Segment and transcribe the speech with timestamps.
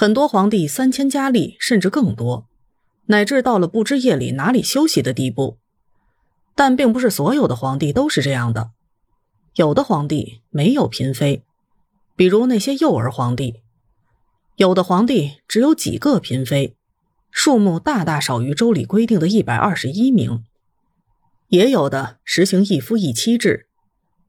[0.00, 2.48] 很多皇帝三千佳丽甚至更多，
[3.08, 5.58] 乃至到了不知夜里哪里休息的地步。
[6.54, 8.70] 但并不是所有的皇帝都是这样的，
[9.56, 11.44] 有的皇帝没有嫔妃，
[12.16, 13.60] 比如那些幼儿皇帝；
[14.56, 16.78] 有的皇帝只有几个嫔妃，
[17.30, 20.38] 数目大大少于周礼规定的一百二十一名；
[21.48, 23.66] 也有的实行一夫一妻制。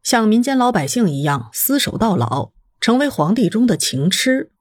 [0.03, 2.51] 像民间老百姓一样厮守到老，
[2.81, 4.51] 成为皇帝中的情痴。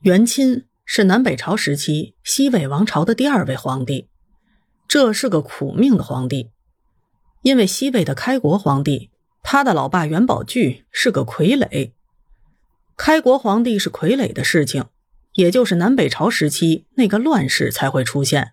[0.00, 4.08] 元钦是南北朝时期西魏王朝的第二位皇帝，
[4.86, 6.50] 这是个苦命的皇帝，
[7.42, 9.10] 因为西魏的开国皇帝
[9.42, 11.92] 他的老爸元宝炬是个傀儡。
[12.96, 14.84] 开国皇帝是傀儡的事情，
[15.34, 18.52] 也就是南北朝时期那个乱世才会出现。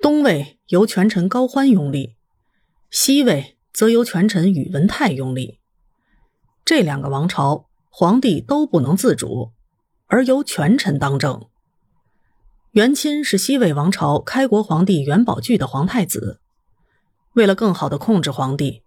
[0.00, 2.16] 东魏由权臣高欢拥立，
[2.90, 3.56] 西魏。
[3.74, 5.58] 则由权臣宇文泰拥立，
[6.62, 9.52] 这两个王朝皇帝都不能自主，
[10.12, 11.46] 而由权臣当政。
[12.72, 16.38] 元钦是西魏王朝开国皇帝元宝炬的皇太子，
[17.32, 18.82] 为了更好的控制皇帝，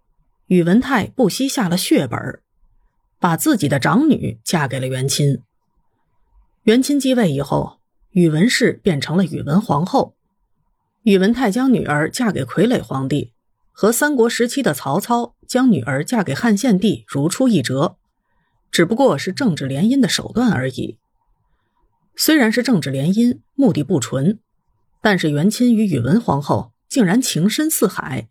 [0.46, 2.20] 宇文泰不惜下了血本，
[3.18, 5.42] 把自己的长女嫁给了元钦。
[6.62, 7.80] 元钦继位以后，
[8.10, 10.14] 宇文氏变成了宇文皇后，
[11.02, 13.32] 宇文泰将女儿嫁给傀儡皇帝。
[13.72, 17.96] 和三国时期的曹操将女儿嫁给汉献帝如出一辙，
[18.70, 20.98] 只不过是政治联姻的手段而已。
[22.16, 24.40] 虽然是政治联姻，目的不纯，
[25.02, 28.28] 但是元钦与宇文皇后竟然情深似海，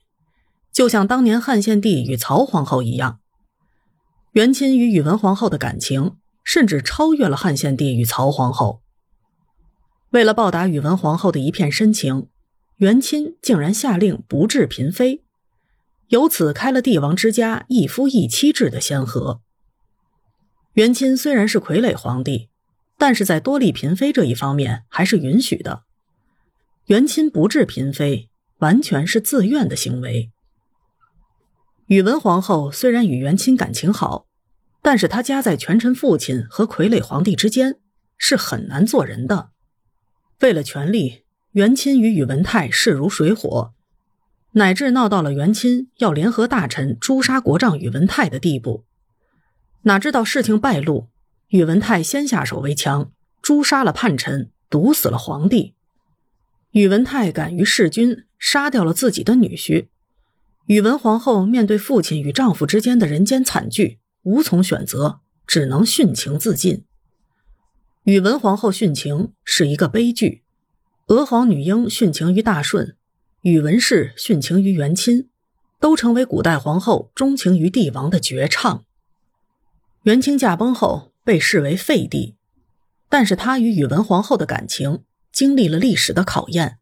[0.71, 3.19] 就像当年汉献帝与曹皇后一样。
[4.31, 8.81] 元钦与宇文皇后的感情甚至超越了汉献帝与曹皇后。
[10.09, 12.27] 为了报答宇文皇后的一片深情，
[12.77, 15.23] 元钦竟然下令不治嫔妃。
[16.07, 19.41] 由此开了帝王之家一夫一妻制的先河。
[20.73, 22.49] 元钦虽然是傀儡皇帝，
[22.97, 25.83] 但是在多立嫔妃这一方面还是允许的。
[26.85, 28.29] 元钦不治嫔妃，
[28.59, 30.31] 完全是自愿的行为。
[31.87, 34.27] 宇文皇后虽然与元钦感情好，
[34.81, 37.79] 但是她夹在权臣父亲和傀儡皇帝之间，
[38.17, 39.49] 是很难做人的。
[40.41, 43.73] 为了权力，元钦与宇文泰势如水火。
[44.51, 48.85] 乃至闹到了元钦要联合大臣诛杀国丈宇文泰的地步，
[49.81, 51.09] 哪知道事情败露，
[51.55, 55.73] 宇文泰先下手为强，诛杀了叛臣，毒死了皇帝。
[56.71, 59.87] 宇文泰敢于弑君，杀掉了自己的女婿。
[60.65, 66.83] 宇文皇后面对父亲与丈夫之间的人间惨剧，无从选择，只能殉情自尽。
[68.03, 70.43] 宇文皇后殉情是一个悲剧，
[71.07, 72.97] 娥皇女英殉情于大顺。
[73.43, 75.29] 宇文氏殉情于元钦，
[75.79, 78.83] 都成为古代皇后钟情于帝王的绝唱。
[80.03, 82.35] 元清驾崩后被视为废帝，
[83.09, 86.77] 但是他与宇文皇后的感情经历了历史的考验，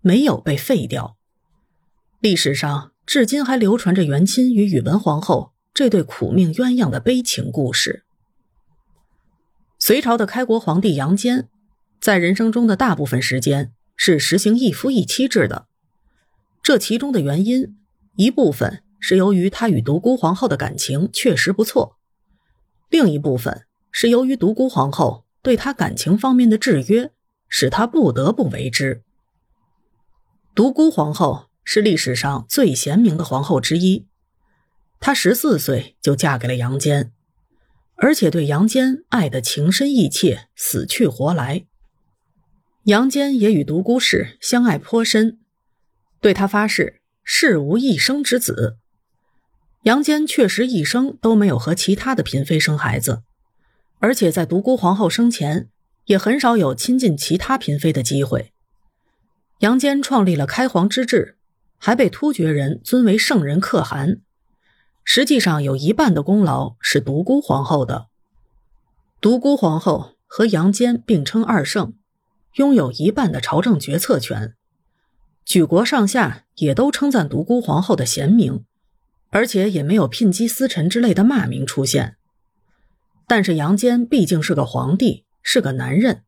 [0.00, 1.16] 没有被废掉。
[2.18, 8.04] 历史上至今还流传着元钦与宇文皇后这对苦命鸳鸯的悲情故事。
[9.78, 11.48] 隋朝的开国皇帝杨坚，
[12.00, 15.68] 在人生中的大部分时间是实行一夫一妻制的。
[16.62, 17.76] 这其中的原因，
[18.16, 21.98] 一部分是由于他与独孤皇后的感情确实不错，
[22.88, 23.66] 另一部分
[23.96, 27.12] 是由于独孤皇后对他感情方面的制约，
[27.48, 29.04] 使他不得不为之。
[30.52, 34.08] 独孤皇后是历史上最贤明的皇后之一，
[34.98, 37.12] 她十四岁就嫁给了杨坚，
[37.94, 41.64] 而且对杨坚爱得情深意切，死去活来。
[42.86, 45.38] 杨坚也与独孤氏相爱颇深。
[46.20, 48.76] 对他发誓，誓无一生之子。
[49.84, 53.22] 杨坚确实一生都没有和其他的嫔妃生孩子，
[54.04, 55.70] 而且在独孤皇后生前，
[56.04, 58.52] 也很少有亲近其他嫔妃的机会。
[59.60, 61.38] 杨坚创立了开皇之治，
[61.78, 64.18] 还被突厥人尊为圣人可汗，
[65.04, 68.08] 实际上有一半的功劳是独孤皇后的。
[69.22, 71.94] 独孤皇后和杨坚并称二圣，
[72.56, 74.52] 拥有一半的朝政决策权。
[75.46, 78.66] 举国上下也都称赞独孤皇后的贤明，
[79.30, 82.18] 而且也没有聘姬司臣之类的骂名出现。
[83.26, 86.22] 但是杨坚毕竟是个皇帝，是个男人，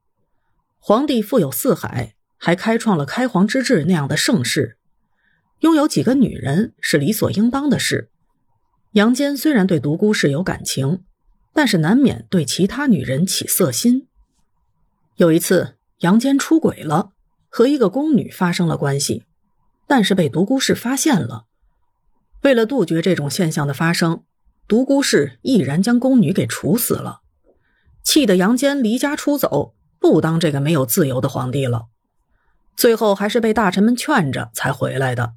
[0.78, 4.78] 皇帝富有四海，还开创了开皇之治那样的盛世，
[5.60, 8.10] 拥有几个女人是理所应当的事。
[8.93, 11.02] 杨坚虽然对独孤氏有感情，
[11.52, 14.08] 但是难免对其他女人起色心。
[15.16, 17.12] 有一次，杨坚出轨了。
[17.48, 19.25] 和一个宫女发生了关系，
[19.87, 21.46] 但是被独孤氏发现了。
[22.43, 24.25] 为了杜绝这种现象的发生，
[24.69, 27.21] 独孤氏毅然将宫女给处死了。
[28.03, 31.87] 气得杨坚离家出走，不当这个没有自由的皇帝了。
[32.77, 35.33] 最后还是被大臣们劝着才回来的。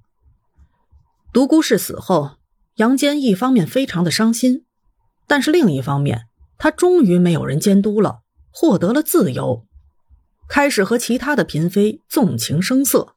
[1.32, 2.32] 独孤氏死后，
[2.76, 4.66] 杨坚一方面非常的伤心，
[5.28, 6.28] 但是另一方面，
[6.58, 8.22] 他终于没有人监督了，
[8.52, 9.66] 获得了自由，
[10.48, 13.16] 开始和其他的嫔妃纵情声色。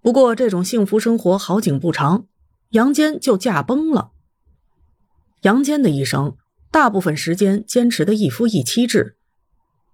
[0.00, 2.26] 不过，这种幸福生活好景不长，
[2.70, 4.12] 杨坚就驾崩了。
[5.42, 6.36] 杨坚的一生，
[6.70, 9.16] 大部分时间坚持的一夫一妻制，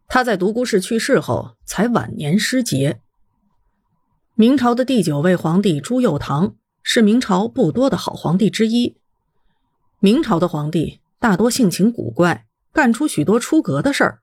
[0.09, 3.01] 他在独孤氏去世后才晚年失节。
[4.35, 8.97] 明朝的第九位皇帝朱佑樘是明朝不多的好皇帝之一。
[10.01, 14.21] 明朝的皇帝大多性情古怪，干出许多出格的事儿，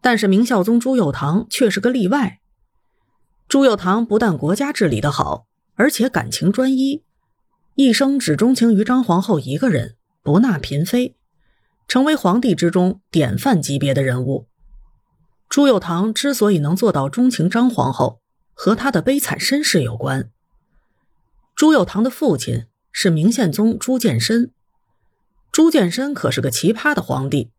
[0.00, 2.40] 但是明孝宗朱佑樘却是个例外。
[3.48, 7.02] 朱佑樘不但国家治理的好，而且感情专一，
[7.74, 11.16] 一生只钟情于张皇后一个人，不纳嫔妃，
[11.86, 14.48] 成为皇帝之中典范级别的人物。
[15.48, 18.20] 朱佑樘之所以能做到钟情张皇后，
[18.52, 20.30] 和他的悲惨身世有关。
[21.54, 24.52] 朱佑樘的父亲是明宪宗朱见深，
[25.50, 27.50] 朱见深可是个奇葩的皇帝。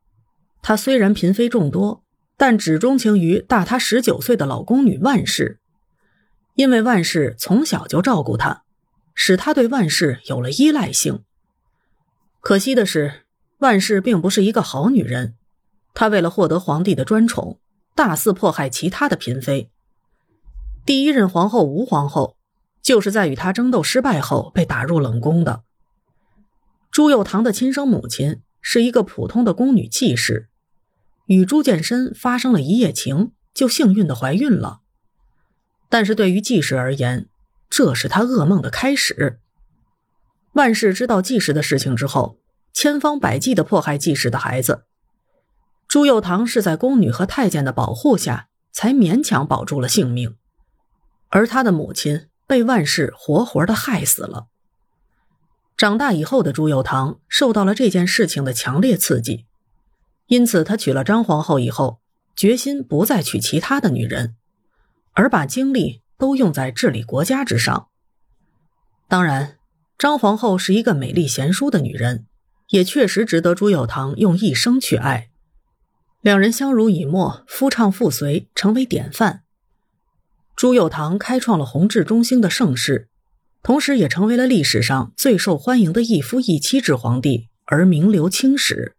[0.61, 2.03] 他虽然嫔妃众多，
[2.37, 5.59] 但只钟情于大他十九岁的老宫女万氏，
[6.55, 8.63] 因为万氏从小就照顾他，
[9.15, 11.23] 使他对万氏有了依赖性。
[12.41, 13.25] 可惜的是，
[13.59, 15.35] 万氏并不是一个好女人，
[15.93, 17.59] 她为了获得皇帝的专宠，
[17.95, 19.69] 大肆迫害其他的嫔妃。
[20.85, 22.37] 第一任皇后吴皇后，
[22.81, 25.63] 就是在与她争斗失败后被打入冷宫的。
[26.89, 30.47] 朱佑樘的亲生母亲是一个普通的宫女季氏，
[31.27, 34.79] 与朱见深发生了一夜情，就幸运的怀孕了。
[35.89, 37.27] 但是对于季氏而言，
[37.69, 39.39] 这是他噩梦的开始。
[40.59, 42.37] 万氏知道季氏的事情之后，
[42.73, 44.83] 千方百计的迫害季氏的孩子。
[45.87, 50.35] 朱佑樘是在宫女和太监的保护下，才勉强保住了性命。
[51.29, 54.47] 而他的母亲被万氏活活的害死了。
[55.77, 59.45] 长大以后的朱佑樘受到了这件事情的强烈刺激，
[60.27, 62.01] 因此他娶了张皇后以后，
[62.35, 64.35] 决心不再娶其他的女人，
[65.13, 67.87] 而把精力都用在治理国家之上。
[69.07, 69.58] 当然，
[69.99, 72.25] 张皇后是一个美丽贤淑的女人，
[72.69, 75.29] 也确实值得朱佑樘用一生去爱。
[76.21, 79.43] 两人相濡以沫，夫唱妇随，成为典范。
[80.55, 83.09] 朱佑樘开创了弘治中兴的盛世，
[83.61, 88.95] 同时也成为了历史上最受欢迎的一夫一妻制皇帝，而名留青史。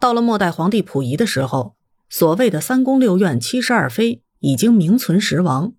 [0.00, 1.76] 到了末代皇帝溥仪的时候，
[2.08, 5.74] 所谓的三宫六院七十二妃已经名存实亡，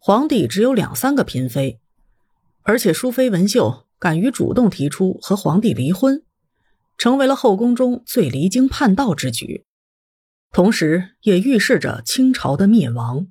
[0.00, 1.78] 皇帝只有两三个嫔妃，
[2.64, 6.24] 而且淑妃文秀敢于主动提出和皇帝离婚，
[6.96, 9.66] 成为了后宫中最离经叛道之举，
[10.50, 13.28] 同时也预示着清朝的灭亡。